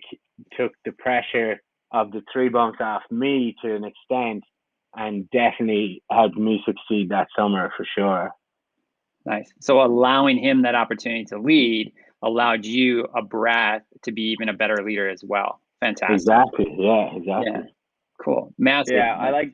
took 0.57 0.71
the 0.85 0.91
pressure 0.91 1.61
of 1.91 2.11
the 2.11 2.21
three 2.31 2.49
bunks 2.49 2.79
off 2.81 3.01
me 3.09 3.55
to 3.63 3.75
an 3.75 3.83
extent 3.83 4.43
and 4.95 5.29
definitely 5.31 6.03
helped 6.11 6.37
me 6.37 6.61
succeed 6.65 7.09
that 7.09 7.27
summer 7.37 7.71
for 7.75 7.85
sure. 7.97 8.31
Nice. 9.25 9.51
So 9.59 9.81
allowing 9.81 10.37
him 10.37 10.63
that 10.63 10.75
opportunity 10.75 11.25
to 11.25 11.39
lead 11.39 11.93
allowed 12.23 12.65
you 12.65 13.07
a 13.15 13.21
breath 13.21 13.83
to 14.03 14.11
be 14.11 14.23
even 14.23 14.49
a 14.49 14.53
better 14.53 14.83
leader 14.83 15.09
as 15.09 15.23
well. 15.23 15.61
Fantastic. 15.79 16.15
Exactly. 16.15 16.75
Yeah, 16.77 17.15
exactly. 17.15 17.51
Yeah. 17.51 17.61
Cool. 18.23 18.53
Massive. 18.57 18.97
Yeah, 18.97 19.15
I 19.17 19.31
like 19.31 19.53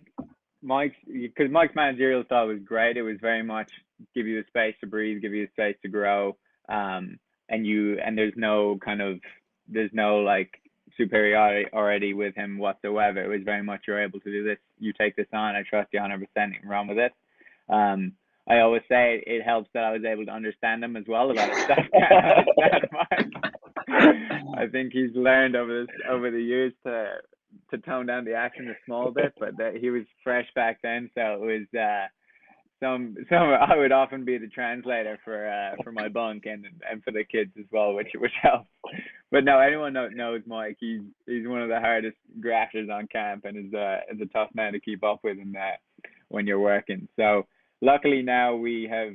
Mike's 0.61 0.95
because 1.05 1.51
Mike's 1.51 1.75
managerial 1.75 2.23
style 2.25 2.47
was 2.47 2.59
great. 2.63 2.97
It 2.97 3.03
was 3.03 3.17
very 3.21 3.43
much 3.43 3.71
give 4.15 4.27
you 4.27 4.41
the 4.41 4.47
space 4.47 4.75
to 4.81 4.87
breathe, 4.87 5.21
give 5.21 5.33
you 5.33 5.45
the 5.45 5.51
space 5.51 5.75
to 5.83 5.89
grow, 5.89 6.35
um, 6.69 7.19
and 7.49 7.65
you 7.65 7.97
and 8.03 8.17
there's 8.17 8.33
no 8.35 8.77
kind 8.83 9.01
of 9.01 9.19
there's 9.67 9.91
no 9.93 10.17
like 10.17 10.49
superiority 10.97 11.69
already 11.73 12.13
with 12.13 12.35
him 12.35 12.57
whatsoever. 12.57 13.23
It 13.23 13.27
was 13.27 13.43
very 13.45 13.63
much 13.63 13.81
you're 13.87 14.03
able 14.03 14.19
to 14.19 14.31
do 14.31 14.43
this. 14.43 14.57
You 14.79 14.93
take 14.93 15.15
this 15.15 15.27
on. 15.33 15.55
I 15.55 15.63
trust 15.69 15.89
you 15.93 15.99
100 15.99 16.27
percent. 16.27 16.53
Wrong 16.65 16.87
with 16.87 16.97
it. 16.97 17.13
Um, 17.69 18.13
I 18.49 18.59
always 18.59 18.83
say 18.89 19.21
it 19.27 19.43
helps 19.43 19.69
that 19.73 19.83
I 19.83 19.91
was 19.91 20.05
able 20.05 20.25
to 20.25 20.31
understand 20.31 20.83
him 20.83 20.95
as 20.95 21.03
well 21.07 21.31
about 21.31 21.53
stuff. 21.63 21.85
I 23.89 24.67
think 24.71 24.93
he's 24.93 25.13
learned 25.15 25.55
over 25.55 25.85
this 25.85 25.95
over 26.09 26.31
the 26.31 26.41
years 26.41 26.73
to 26.85 27.17
to 27.71 27.77
tone 27.79 28.05
down 28.05 28.25
the 28.25 28.33
action 28.33 28.69
a 28.69 28.73
small 28.85 29.11
bit, 29.11 29.33
but 29.39 29.57
that 29.57 29.75
he 29.79 29.89
was 29.89 30.03
fresh 30.23 30.47
back 30.55 30.79
then, 30.81 31.09
so 31.15 31.21
it 31.21 31.39
was 31.39 31.79
uh, 31.79 32.07
some 32.79 33.15
some 33.29 33.41
I 33.41 33.75
would 33.75 33.91
often 33.91 34.25
be 34.25 34.37
the 34.37 34.47
translator 34.47 35.17
for 35.23 35.47
uh, 35.49 35.81
for 35.83 35.91
my 35.91 36.09
bunk 36.09 36.45
and 36.45 36.65
and 36.89 37.03
for 37.03 37.11
the 37.11 37.23
kids 37.23 37.51
as 37.57 37.65
well, 37.71 37.93
which 37.93 38.09
which 38.15 38.31
helps. 38.41 38.67
But 39.31 39.43
no, 39.43 39.59
anyone 39.59 39.93
know, 39.93 40.09
knows 40.09 40.41
Mike. 40.45 40.77
He's 40.79 41.01
he's 41.25 41.47
one 41.47 41.61
of 41.61 41.69
the 41.69 41.79
hardest 41.79 42.17
grafters 42.39 42.89
on 42.89 43.07
camp 43.07 43.45
and 43.45 43.57
is 43.57 43.73
a 43.73 43.99
is 44.13 44.21
a 44.21 44.25
tough 44.27 44.49
man 44.53 44.73
to 44.73 44.79
keep 44.79 45.03
up 45.03 45.21
with 45.23 45.37
in 45.37 45.51
that 45.53 45.79
when 46.29 46.45
you're 46.45 46.59
working. 46.59 47.07
So 47.15 47.47
luckily 47.81 48.21
now 48.21 48.55
we 48.55 48.87
have 48.89 49.13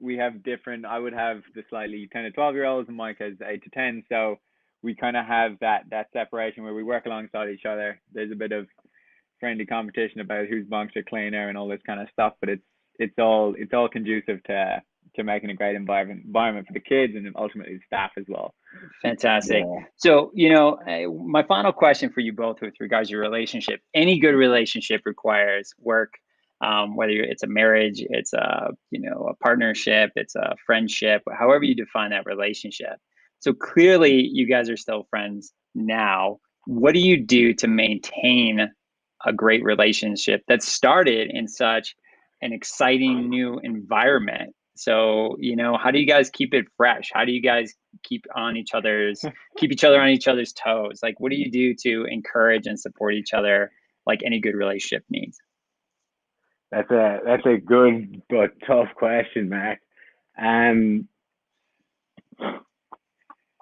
we 0.00 0.16
have 0.16 0.42
different. 0.42 0.84
I 0.84 0.98
would 0.98 1.14
have 1.14 1.42
the 1.54 1.62
slightly 1.70 2.08
ten 2.12 2.24
to 2.24 2.30
twelve 2.32 2.54
year 2.54 2.66
olds, 2.66 2.88
and 2.88 2.96
Mike 2.96 3.18
has 3.20 3.34
eight 3.46 3.62
to 3.64 3.70
ten. 3.70 4.02
So 4.08 4.38
we 4.84 4.94
kind 4.94 5.16
of 5.16 5.24
have 5.24 5.52
that 5.60 5.84
that 5.90 6.08
separation 6.12 6.62
where 6.62 6.74
we 6.74 6.84
work 6.84 7.06
alongside 7.06 7.48
each 7.48 7.64
other. 7.64 8.00
There's 8.12 8.30
a 8.30 8.36
bit 8.36 8.52
of 8.52 8.66
friendly 9.40 9.66
competition 9.66 10.20
about 10.20 10.46
whose 10.46 10.66
bunks 10.66 10.94
are 10.96 11.02
cleaner 11.02 11.48
and 11.48 11.58
all 11.58 11.68
this 11.68 11.82
kind 11.86 12.00
of 12.00 12.08
stuff, 12.12 12.34
but 12.40 12.50
it's 12.50 12.62
it's 12.98 13.18
all 13.18 13.54
it's 13.58 13.72
all 13.72 13.88
conducive 13.88 14.42
to 14.44 14.82
to 15.16 15.24
making 15.24 15.50
a 15.50 15.54
great 15.54 15.76
environment 15.76 16.22
environment 16.24 16.66
for 16.66 16.72
the 16.72 16.80
kids 16.80 17.14
and 17.14 17.30
ultimately 17.36 17.74
the 17.74 17.80
staff 17.86 18.10
as 18.18 18.24
well. 18.28 18.54
Fantastic. 19.02 19.64
Yeah. 19.64 19.84
So, 19.96 20.30
you 20.34 20.52
know, 20.52 20.78
my 21.26 21.44
final 21.44 21.72
question 21.72 22.10
for 22.10 22.20
you 22.20 22.32
both 22.32 22.60
with 22.60 22.74
regards 22.80 23.08
to 23.08 23.12
your 23.12 23.20
relationship. 23.20 23.80
Any 23.94 24.18
good 24.18 24.34
relationship 24.34 25.02
requires 25.04 25.72
work, 25.78 26.14
um, 26.60 26.96
whether 26.96 27.12
it's 27.12 27.42
a 27.42 27.46
marriage, 27.46 28.04
it's 28.10 28.32
a 28.32 28.70
you 28.90 29.00
know 29.00 29.28
a 29.30 29.36
partnership, 29.36 30.10
it's 30.16 30.34
a 30.34 30.56
friendship, 30.66 31.22
however 31.32 31.64
you 31.64 31.74
define 31.74 32.10
that 32.10 32.26
relationship. 32.26 32.98
So 33.44 33.52
clearly, 33.52 34.26
you 34.32 34.46
guys 34.46 34.70
are 34.70 34.76
still 34.78 35.06
friends 35.10 35.52
now. 35.74 36.38
What 36.64 36.94
do 36.94 37.00
you 37.00 37.22
do 37.22 37.52
to 37.52 37.68
maintain 37.68 38.70
a 39.26 39.32
great 39.34 39.62
relationship 39.62 40.42
that 40.48 40.62
started 40.62 41.30
in 41.30 41.46
such 41.46 41.94
an 42.40 42.54
exciting 42.54 43.28
new 43.28 43.58
environment. 43.62 44.54
So, 44.76 45.36
you 45.38 45.56
know, 45.56 45.76
how 45.76 45.90
do 45.90 45.98
you 45.98 46.06
guys 46.06 46.30
keep 46.30 46.54
it 46.54 46.64
fresh? 46.78 47.10
How 47.12 47.26
do 47.26 47.32
you 47.32 47.42
guys 47.42 47.74
keep 48.02 48.24
on 48.34 48.56
each 48.56 48.72
other's 48.72 49.22
keep 49.58 49.72
each 49.72 49.84
other 49.84 50.00
on 50.00 50.08
each 50.08 50.26
other's 50.26 50.54
toes? 50.54 51.00
Like 51.02 51.20
what 51.20 51.30
do 51.30 51.36
you 51.36 51.50
do 51.50 51.74
to 51.82 52.06
encourage 52.10 52.66
and 52.66 52.80
support 52.80 53.12
each 53.12 53.34
other 53.34 53.70
like 54.06 54.22
any 54.24 54.40
good 54.40 54.54
relationship 54.54 55.04
needs? 55.10 55.36
That's 56.70 56.90
a 56.90 57.20
that's 57.26 57.46
a 57.46 57.58
good 57.58 58.22
but 58.30 58.52
tough 58.66 58.88
question, 58.96 59.50
Mac. 59.50 59.82
Um 60.40 61.08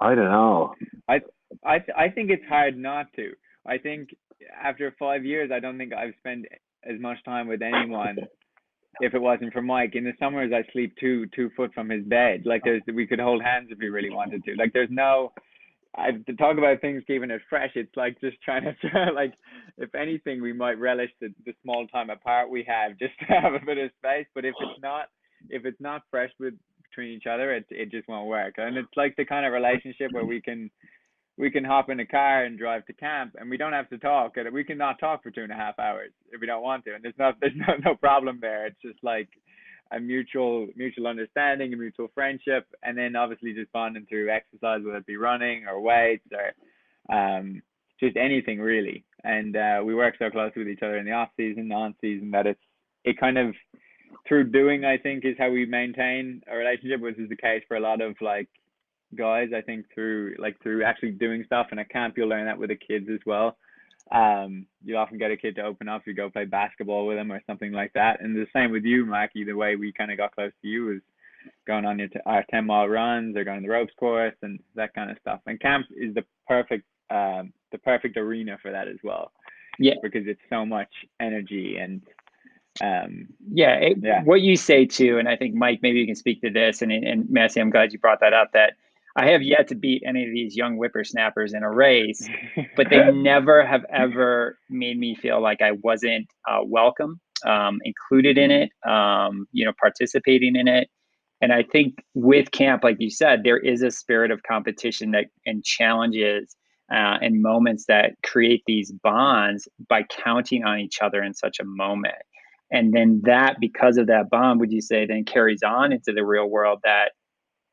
I 0.03 0.15
don't 0.15 0.31
know. 0.31 0.75
I 1.09 1.21
I 1.65 1.77
I 1.97 2.09
think 2.09 2.31
it's 2.31 2.45
hard 2.49 2.77
not 2.77 3.07
to. 3.17 3.33
I 3.67 3.79
think 3.79 4.11
after 4.61 4.95
5 4.99 5.25
years 5.25 5.51
I 5.53 5.61
don't 5.61 5.79
think 5.79 5.93
I've 5.93 6.15
spent 6.19 6.47
as 6.85 7.01
much 7.01 7.23
time 7.25 7.47
with 7.47 7.63
anyone 7.63 8.17
if 9.01 9.15
it 9.15 9.23
wasn't 9.23 9.53
for 9.53 9.63
Mike. 9.63 9.95
In 9.95 10.05
the 10.05 10.13
summers, 10.19 10.53
I 10.53 10.71
sleep 10.73 10.95
two 10.99 11.27
two 11.35 11.51
foot 11.57 11.73
from 11.75 11.89
his 11.89 12.05
bed. 12.05 12.43
Like 12.45 12.63
there's 12.65 12.83
we 12.93 13.07
could 13.07 13.21
hold 13.21 13.43
hands 13.43 13.69
if 13.71 13.79
we 13.79 13.89
really 13.89 14.11
wanted 14.11 14.45
to. 14.45 14.55
Like 14.57 14.73
there's 14.73 14.91
no. 14.91 15.33
I 15.95 16.13
to 16.13 16.35
talk 16.37 16.57
about 16.57 16.81
things 16.81 17.03
keeping 17.07 17.31
it 17.31 17.43
fresh. 17.51 17.71
It's 17.75 17.95
like 17.97 18.21
just 18.21 18.41
trying 18.43 18.65
to 18.65 19.13
like, 19.15 19.35
if 19.77 19.95
anything, 19.95 20.41
we 20.41 20.53
might 20.53 20.79
relish 20.79 21.11
the 21.21 21.29
the 21.47 21.55
small 21.63 21.87
time 21.89 22.11
apart 22.11 22.51
we 22.51 22.65
have 22.67 22.99
just 22.99 23.19
to 23.21 23.27
have 23.41 23.55
a 23.55 23.65
bit 23.65 23.79
of 23.79 23.91
space. 23.99 24.27
But 24.35 24.45
if 24.45 24.55
it's 24.61 24.83
not, 24.83 25.07
if 25.49 25.65
it's 25.65 25.81
not 25.81 26.03
fresh 26.11 26.31
with 26.39 26.55
between 26.93 27.13
each 27.13 27.27
other, 27.27 27.55
it 27.55 27.67
it 27.71 27.91
just 27.91 28.09
won't 28.09 28.29
work. 28.29 28.55
And 28.59 28.77
it's 28.77 28.97
like 28.97 29.17
the 29.17 29.25
kind 29.25 29.47
of 29.47 29.53
relationship 29.53 30.13
where 30.13 30.25
we 30.25 30.41
can 30.41 30.71
we 31.39 31.51
can 31.51 31.65
hop 31.65 31.89
in 31.89 32.01
a 32.01 32.07
car 32.07 32.45
and 32.45 32.59
drive 32.59 32.85
to 32.87 32.93
camp 32.93 33.35
and 33.39 33.49
we 33.49 33.57
don't 33.57 33.73
have 33.73 33.89
to 33.89 33.99
talk 33.99 34.37
and 34.37 34.53
we 34.53 34.63
can 34.63 34.77
not 34.77 35.01
talk 35.01 35.23
for 35.23 35.31
two 35.31 35.43
and 35.43 35.51
a 35.51 35.57
half 35.57 35.79
hours 35.79 36.11
if 36.31 36.41
we 36.41 36.47
don't 36.47 36.63
want 36.63 36.85
to 36.85 36.95
and 36.95 37.03
there's 37.03 37.19
not 37.19 37.37
there's 37.41 37.57
no, 37.57 37.75
no 37.85 37.95
problem 37.95 38.39
there. 38.41 38.67
It's 38.67 38.83
just 38.83 39.03
like 39.03 39.29
a 39.91 40.01
mutual 40.01 40.69
mutual 40.77 41.07
understanding 41.07 41.73
a 41.73 41.77
mutual 41.77 42.11
friendship 42.15 42.67
and 42.83 42.97
then 42.97 43.17
obviously 43.17 43.55
just 43.55 43.73
bonding 43.73 44.07
through 44.09 44.31
exercise 44.31 44.81
whether 44.85 44.99
it 44.99 45.07
be 45.07 45.17
running 45.17 45.67
or 45.67 45.81
weights 45.81 46.27
or 46.33 47.15
um 47.15 47.63
just 48.01 48.17
anything 48.17 48.61
really. 48.61 49.05
And 49.25 49.57
uh, 49.57 49.83
we 49.85 49.95
work 49.95 50.17
so 50.19 50.29
closely 50.31 50.65
with 50.65 50.69
each 50.69 50.83
other 50.83 50.97
in 50.99 51.07
the 51.07 51.13
off 51.13 51.29
season 51.37 51.71
on 51.71 51.95
season 52.01 52.33
that 52.33 52.47
it's 52.47 52.61
it 53.05 53.19
kind 53.19 53.39
of 53.39 53.55
through 54.27 54.51
doing 54.51 54.85
i 54.85 54.97
think 54.97 55.25
is 55.25 55.37
how 55.39 55.51
we 55.51 55.67
maintain 55.67 56.43
a 56.51 56.57
relationship 56.57 57.01
which 57.01 57.19
is 57.19 57.29
the 57.29 57.37
case 57.37 57.63
for 57.69 57.77
a 57.77 57.81
lot 57.81 58.01
of 58.01 58.15
like 58.21 58.49
guys. 59.17 59.51
I 59.57 59.61
think 59.61 59.87
through 59.95 60.37
like 60.39 60.61
through 60.63 60.85
actually 60.85 61.13
doing 61.13 61.45
stuff 61.47 61.69
in 61.73 61.79
a 61.79 61.85
camp, 61.85 62.15
you'll 62.17 62.29
learn 62.29 62.47
that 62.47 62.59
with 62.59 62.71
the 62.71 62.77
kids 62.77 63.09
as 63.13 63.21
well. 63.27 63.57
Um, 64.11 64.67
you 64.85 64.97
often 64.97 65.19
get 65.19 65.31
a 65.31 65.37
kid 65.37 65.57
to 65.57 65.63
open 65.63 65.89
up. 65.89 66.03
You 66.07 66.15
go 66.15 66.29
play 66.29 66.45
basketball 66.45 67.07
with 67.07 67.17
them 67.17 67.33
or 67.33 67.41
something 67.47 67.73
like 67.73 67.93
that. 67.95 68.21
And 68.21 68.35
the 68.35 68.47
same 68.55 68.71
with 68.71 68.85
you, 68.85 69.07
Mike. 69.07 69.31
The 69.35 69.53
way 69.53 69.77
we 69.77 69.93
kind 69.93 70.11
of 70.11 70.19
got 70.19 70.35
close 70.35 70.53
to 70.61 70.69
you 70.69 70.87
was 70.87 71.01
going 71.67 71.85
on 71.85 71.99
your 71.99 72.09
t- 72.09 72.21
our 72.27 72.45
ten 72.51 72.67
mile 72.67 72.89
runs 72.89 73.37
or 73.37 73.45
going 73.45 73.63
to 73.63 73.67
the 73.67 73.73
ropes 73.73 73.93
course 73.99 74.35
and 74.43 74.61
that 74.75 74.95
kind 74.95 75.11
of 75.11 75.19
stuff. 75.21 75.41
And 75.47 75.61
camp 75.61 75.87
is 75.97 76.15
the 76.15 76.25
perfect 76.47 76.85
um, 77.11 77.53
the 77.71 77.79
perfect 77.79 78.17
arena 78.17 78.59
for 78.61 78.71
that 78.73 78.89
as 78.89 78.99
well. 79.03 79.33
Yeah, 79.79 79.95
because 80.03 80.27
it's 80.27 80.41
so 80.51 80.67
much 80.67 80.91
energy 81.21 81.77
and 81.79 82.03
um 82.81 83.27
yeah, 83.53 83.75
it, 83.75 83.99
yeah 84.01 84.23
what 84.25 84.41
you 84.41 84.57
say 84.57 84.87
too 84.87 85.19
and 85.19 85.29
i 85.29 85.37
think 85.37 85.55
mike 85.55 85.81
maybe 85.83 85.99
you 85.99 86.07
can 86.07 86.15
speak 86.15 86.41
to 86.41 86.51
this 86.51 86.81
and 86.81 86.91
and 86.91 87.29
Massi, 87.29 87.61
i'm 87.61 87.71
glad 87.71 87.93
you 87.93 87.99
brought 87.99 88.21
that 88.21 88.33
up 88.33 88.53
that 88.53 88.75
I 89.17 89.31
have 89.31 89.43
yet 89.43 89.69
to 89.69 89.75
beat 89.75 90.03
any 90.07 90.25
of 90.25 90.33
these 90.33 90.57
young 90.57 90.77
whippersnappers 90.77 91.53
in 91.53 91.63
a 91.63 91.71
race, 91.71 92.27
but 92.77 92.89
they 92.89 93.13
never 93.13 93.65
have 93.65 93.85
ever 93.93 94.59
made 94.71 94.99
me 94.99 95.15
feel 95.15 95.41
like 95.43 95.61
I 95.61 95.73
wasn't 95.73 96.29
uh, 96.49 96.61
welcome, 96.65 97.21
um, 97.45 97.79
included 97.85 98.39
in 98.39 98.51
it, 98.51 98.71
um, 98.89 99.47
you 99.53 99.65
know, 99.65 99.73
participating 99.79 100.57
in 100.57 100.67
it. 100.67 100.89
And 101.43 101.53
I 101.53 101.63
think 101.63 102.03
with 102.15 102.53
camp, 102.53 102.85
like 102.85 102.97
you 103.01 103.11
said, 103.11 103.43
there 103.43 103.59
is 103.59 103.83
a 103.83 103.91
spirit 103.91 104.31
of 104.31 104.43
competition 104.45 105.11
that 105.11 105.27
and 105.45 105.63
challenges 105.63 106.57
uh, 106.91 107.19
and 107.21 107.43
moments 107.43 107.87
that 107.87 108.13
create 108.23 108.63
these 108.67 108.93
bonds 108.93 109.69
by 109.89 110.05
counting 110.05 110.65
on 110.65 110.79
each 110.79 111.03
other 111.03 111.23
in 111.23 111.35
such 111.35 111.59
a 111.61 111.65
moment. 111.65 112.15
And 112.73 112.93
then 112.95 113.21
that, 113.25 113.57
because 113.61 113.99
of 113.99 114.07
that 114.07 114.31
bond, 114.31 114.59
would 114.61 114.73
you 114.73 114.81
say, 114.81 115.07
then 115.07 115.25
carries 115.25 115.63
on 115.63 115.93
into 115.93 116.13
the 116.13 116.25
real 116.25 116.49
world 116.49 116.81
that 116.85 117.11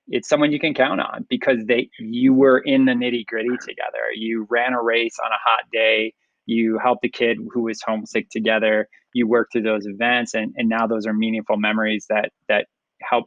it's 0.10 0.28
someone 0.28 0.52
you 0.52 0.60
can 0.60 0.74
count 0.74 1.00
on 1.00 1.26
because 1.30 1.66
they 1.66 1.90
you 2.00 2.34
were 2.34 2.60
in 2.60 2.86
the 2.86 2.92
nitty 2.92 3.26
gritty 3.26 3.56
together. 3.62 4.12
You 4.14 4.46
ran 4.50 4.74
a 4.74 4.82
race 4.82 5.16
on 5.24 5.32
a 5.32 5.38
hot 5.44 5.64
day. 5.72 6.14
You 6.46 6.80
helped 6.84 7.06
a 7.06 7.10
kid 7.10 7.38
who 7.54 7.64
was 7.64 7.82
homesick 7.82 8.30
together. 8.30 8.90
You 9.14 9.28
worked 9.28 9.54
through 9.54 9.64
those 9.64 9.86
events, 9.86 10.34
and 10.34 10.54
and 10.58 10.68
now 10.68 10.88
those 10.88 11.06
are 11.06 11.14
meaningful 11.14 11.58
memories 11.58 12.06
that 12.10 12.32
that 12.48 12.66
help 13.02 13.26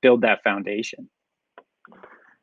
build 0.00 0.22
that 0.22 0.42
foundation. 0.42 1.08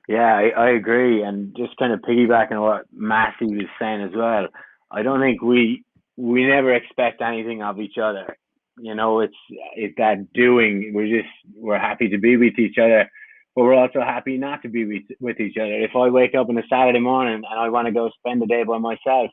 Yeah, 0.07 0.36
I, 0.36 0.50
I 0.50 0.69
agree, 0.71 1.21
and 1.24 1.55
just 1.57 1.75
kind 1.77 1.91
of 1.91 2.00
piggybacking 2.01 2.53
on 2.53 2.62
what 2.62 2.86
matthew 2.93 3.48
was 3.48 3.67
saying 3.79 4.01
as 4.03 4.12
well. 4.15 4.48
I 4.91 5.01
don't 5.01 5.19
think 5.19 5.41
we 5.41 5.83
we 6.15 6.45
never 6.45 6.74
expect 6.74 7.21
anything 7.21 7.63
of 7.63 7.79
each 7.79 7.98
other. 7.98 8.38
You 8.81 8.95
know, 8.95 9.19
it's 9.21 9.36
it's 9.75 9.95
that 9.98 10.31
doing. 10.33 10.91
We're 10.93 11.21
just 11.21 11.33
we're 11.55 11.79
happy 11.79 12.09
to 12.09 12.17
be 12.17 12.38
with 12.38 12.57
each 12.57 12.77
other 12.77 13.09
but 13.55 13.63
we're 13.63 13.74
also 13.74 14.00
happy 14.00 14.38
not 14.38 14.62
to 14.62 14.69
be 14.69 14.86
with, 14.86 15.03
with 15.19 15.39
each 15.41 15.57
other. 15.57 15.74
If 15.74 15.91
I 15.93 16.07
wake 16.09 16.33
up 16.33 16.48
on 16.48 16.57
a 16.57 16.63
Saturday 16.69 17.00
morning 17.00 17.36
and 17.36 17.59
I 17.59 17.67
want 17.67 17.88
to 17.88 17.91
go 17.91 18.09
spend 18.17 18.41
the 18.41 18.45
day 18.45 18.63
by 18.63 18.77
myself, 18.77 19.31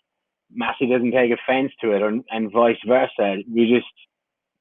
Massi 0.53 0.89
doesn't 0.89 1.13
take 1.13 1.31
offense 1.31 1.71
to 1.81 1.93
it, 1.93 2.03
or 2.03 2.13
and 2.31 2.53
vice 2.53 2.79
versa. 2.87 3.37
We 3.49 3.73
just 3.73 3.87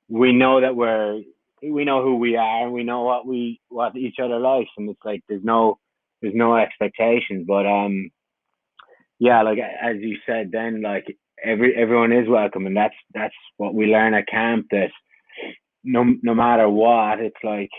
we 0.07 0.33
know 0.33 0.61
that 0.61 0.75
we're 0.75 1.21
we 1.63 1.83
know 1.83 2.03
who 2.03 2.17
we 2.17 2.35
are, 2.35 2.65
and 2.65 2.73
we 2.73 2.83
know 2.83 3.01
what 3.01 3.25
we 3.25 3.59
what 3.69 3.95
each 3.95 4.17
other 4.21 4.39
likes, 4.39 4.69
and 4.77 4.89
it's 4.89 4.99
like 5.03 5.21
there's 5.27 5.43
no 5.43 5.79
there's 6.21 6.35
no 6.35 6.55
expectations. 6.57 7.45
But 7.47 7.65
um, 7.65 8.11
yeah, 9.19 9.41
like 9.43 9.57
as 9.59 9.97
you 9.99 10.17
said, 10.25 10.51
then 10.51 10.81
like 10.81 11.05
every 11.45 11.75
everyone 11.75 12.11
is 12.11 12.27
welcome, 12.27 12.65
and 12.67 12.75
that's 12.75 12.95
that's 13.13 13.35
what 13.57 13.73
we 13.73 13.87
learn 13.87 14.13
at 14.13 14.27
camp. 14.27 14.67
That 14.71 14.89
no 15.83 16.05
no 16.23 16.33
matter 16.33 16.69
what, 16.69 17.19
it's 17.19 17.43
like 17.43 17.69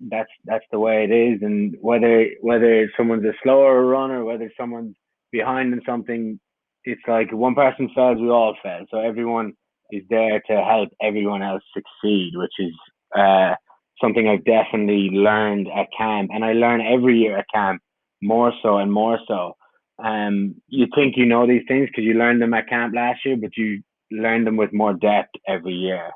that's 0.00 0.30
that's 0.44 0.64
the 0.72 0.78
way 0.78 1.04
it 1.04 1.12
is. 1.12 1.42
And 1.42 1.76
whether 1.80 2.26
whether 2.40 2.90
someone's 2.96 3.24
a 3.24 3.32
slower 3.42 3.84
runner, 3.84 4.24
whether 4.24 4.50
someone's 4.58 4.96
behind 5.32 5.72
in 5.72 5.80
something, 5.86 6.38
it's 6.84 7.02
like 7.08 7.32
one 7.32 7.54
person 7.54 7.90
fails, 7.94 8.18
we 8.20 8.28
all 8.30 8.56
fail. 8.62 8.84
So 8.90 8.98
everyone 8.98 9.52
is 9.90 10.02
there 10.10 10.40
to 10.48 10.62
help 10.62 10.90
everyone 11.02 11.42
else 11.42 11.62
succeed, 11.74 12.32
which 12.34 12.52
is 12.58 12.74
uh, 13.16 13.54
something 14.00 14.28
I've 14.28 14.44
definitely 14.44 15.10
learned 15.12 15.68
at 15.68 15.88
camp, 15.96 16.30
and 16.32 16.44
I 16.44 16.52
learn 16.52 16.80
every 16.80 17.18
year 17.18 17.38
at 17.38 17.46
camp 17.52 17.80
more 18.22 18.52
so 18.62 18.78
and 18.78 18.92
more 18.92 19.18
so. 19.28 19.54
Um, 20.02 20.56
you 20.68 20.86
think 20.94 21.16
you 21.16 21.26
know 21.26 21.46
these 21.46 21.62
things 21.68 21.88
because 21.88 22.04
you 22.04 22.14
learned 22.14 22.42
them 22.42 22.54
at 22.54 22.68
camp 22.68 22.94
last 22.94 23.24
year, 23.24 23.36
but 23.36 23.56
you 23.56 23.82
learn 24.10 24.44
them 24.44 24.56
with 24.56 24.72
more 24.72 24.94
depth 24.94 25.30
every 25.46 25.74
year. 25.74 26.10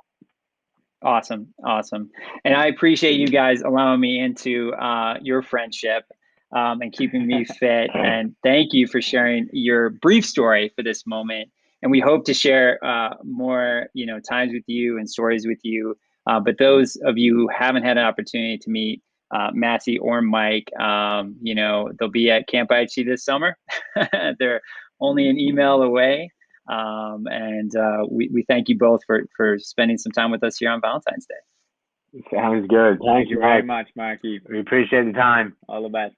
Awesome, 1.03 1.55
awesome, 1.65 2.11
and 2.45 2.55
I 2.55 2.67
appreciate 2.67 3.21
you 3.21 3.29
guys 3.29 3.63
allowing 3.63 4.01
me 4.01 4.21
into 4.21 4.73
uh, 4.75 5.19
your 5.23 5.43
friendship 5.43 6.05
um, 6.53 6.81
and 6.81 6.93
keeping 6.93 7.27
me 7.27 7.45
fit. 7.61 7.91
And 7.95 8.35
thank 8.43 8.73
you 8.73 8.87
for 8.87 9.01
sharing 9.01 9.49
your 9.53 9.91
brief 9.91 10.25
story 10.25 10.73
for 10.75 10.83
this 10.83 11.07
moment. 11.07 11.51
And 11.83 11.93
we 11.93 12.01
hope 12.01 12.25
to 12.25 12.35
share 12.35 12.85
uh, 12.85 13.15
more, 13.23 13.87
you 13.95 14.07
know, 14.07 14.19
times 14.19 14.53
with 14.53 14.65
you 14.67 14.99
and 14.99 15.09
stories 15.09 15.47
with 15.47 15.61
you. 15.63 15.97
Uh, 16.27 16.41
but 16.41 16.59
those 16.59 16.97
of 17.05 17.17
you 17.17 17.35
who 17.35 17.49
haven't 17.49 17.85
had 17.85 17.97
an 17.97 18.05
opportunity 18.05 18.59
to 18.59 18.71
meet 18.71 19.03
uh, 19.31 19.51
Massi 19.53 19.99
or 19.99 20.23
Mike, 20.23 20.71
um, 20.81 21.37
you 21.43 21.55
know, 21.55 21.91
they'll 21.99 22.11
be 22.11 22.31
at 22.31 22.49
Camp 22.49 22.71
IHC 22.71 23.07
this 23.07 23.25
summer. 23.25 23.57
They're 24.39 24.61
only 25.01 25.29
an 25.29 25.39
email 25.39 25.83
away. 25.83 26.31
Um, 26.69 27.27
and 27.27 27.75
uh, 27.77 28.05
we, 28.11 28.31
we 28.33 28.45
thank 28.47 28.69
you 28.69 28.77
both 28.77 29.01
for, 29.07 29.25
for 29.37 29.59
spending 29.59 29.97
some 29.99 30.13
time 30.13 30.31
with 30.31 30.43
us 30.43 30.59
here 30.59 30.71
on 30.71 30.81
Valentine's 30.81 31.27
Day. 31.27 32.21
Sounds 32.33 32.67
good. 32.69 32.99
Thank, 32.99 33.03
Thank 33.03 33.31
you 33.31 33.39
very 33.39 33.63
Mark. 33.63 33.87
much, 33.87 33.97
Marky. 33.97 34.41
We 34.49 34.61
appreciate 34.61 35.05
the 35.05 35.13
time. 35.13 35.57
All 35.69 35.83
the 35.83 35.89
best. 35.89 36.15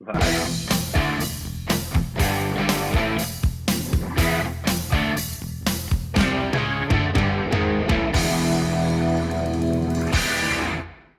Bye. 0.00 0.73